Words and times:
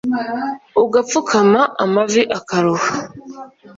ugapfukama 0.83 1.61
amavi 1.83 2.21
akaruha 2.39 2.89